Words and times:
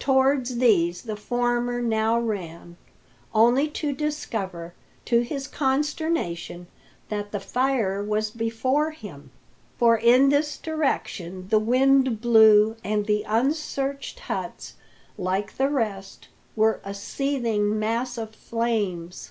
Towards 0.00 0.56
these 0.56 1.02
the 1.02 1.14
former 1.14 1.80
now 1.80 2.18
ran, 2.18 2.76
only 3.32 3.68
to 3.68 3.92
discover, 3.92 4.74
to 5.04 5.20
his 5.20 5.46
consternation, 5.46 6.66
that 7.10 7.30
the 7.30 7.38
fire 7.38 8.02
was 8.02 8.32
before 8.32 8.90
him. 8.90 9.30
For 9.78 9.96
in 9.96 10.30
this 10.30 10.56
direction 10.56 11.46
the 11.50 11.60
wind 11.60 12.20
blew, 12.20 12.74
and 12.82 13.06
the 13.06 13.22
unsearched 13.22 14.18
huts, 14.18 14.74
like 15.16 15.56
the 15.58 15.68
rest, 15.68 16.26
were 16.56 16.80
a 16.82 16.92
seething 16.92 17.78
mass 17.78 18.18
of 18.18 18.34
flames. 18.34 19.30